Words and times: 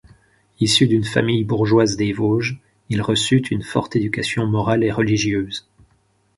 Issu 0.59 0.87
d'une 0.87 1.03
famille 1.03 1.43
bourgeoise 1.43 1.95
des 1.95 2.11
Vosges, 2.11 2.59
il 2.89 3.03
reçut 3.03 3.43
une 3.51 3.61
forte 3.61 3.95
éducation 3.95 4.47
morale 4.47 4.83
et 4.83 4.91
religieuse. 4.91 5.69